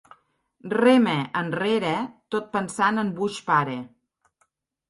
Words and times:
Rema 0.73 1.13
enrere 1.41 1.93
tot 2.37 2.49
pensant 2.57 2.99
en 3.03 3.15
Bush 3.21 3.39
pare. 3.51 3.77